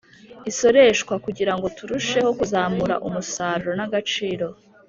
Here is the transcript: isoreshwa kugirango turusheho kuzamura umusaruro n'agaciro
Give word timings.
isoreshwa 0.49 1.13
kugirango 1.25 1.65
turusheho 1.77 2.29
kuzamura 2.39 2.95
umusaruro 3.07 3.73
n'agaciro 3.79 4.47